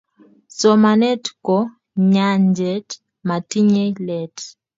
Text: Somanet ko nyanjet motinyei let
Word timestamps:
Somanet 0.59 1.23
ko 1.45 1.57
nyanjet 2.11 2.89
motinyei 3.27 3.93
let 4.07 4.35